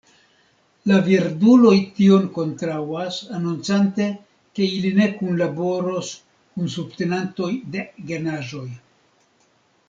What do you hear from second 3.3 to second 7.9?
anoncante, ke ili ne kunlaboros kun subtenantoj de